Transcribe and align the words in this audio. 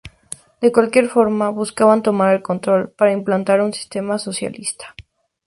De 0.61 0.71
cualquier 0.71 1.09
forma, 1.09 1.51
buscaban 1.51 2.01
tomar 2.01 2.33
el 2.33 2.41
control 2.41 2.89
para 2.89 3.11
implantar 3.11 3.61
un 3.61 3.71
sistema 3.71 4.17
socialista. 4.17 4.95